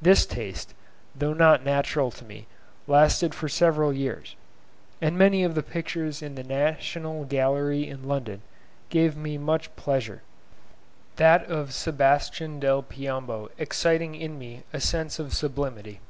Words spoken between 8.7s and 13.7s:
gave me much pleasure; that of Sebastian del Piombo